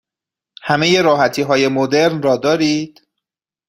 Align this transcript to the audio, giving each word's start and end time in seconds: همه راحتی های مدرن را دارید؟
همه 0.61 1.01
راحتی 1.01 1.41
های 1.41 1.67
مدرن 1.67 2.21
را 2.21 2.37
دارید؟ 2.37 3.07